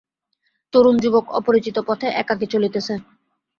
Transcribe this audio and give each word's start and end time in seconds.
তরুণ 0.73 0.95
যুবক 1.03 1.25
অপরিচিত 1.39 1.77
পথে 1.87 2.07
একাকী 2.21 2.45
চলিতেছে! 2.53 2.93